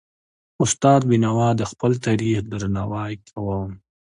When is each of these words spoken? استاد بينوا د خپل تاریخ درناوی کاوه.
استاد 0.63 1.01
بينوا 1.09 1.49
د 1.55 1.61
خپل 1.71 1.91
تاریخ 2.05 2.37
درناوی 2.51 3.13
کاوه. 3.27 3.59